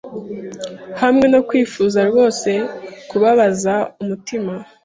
[1.01, 2.49] hamwe no kwifuza rwose
[3.09, 4.53] kubabaza umutima?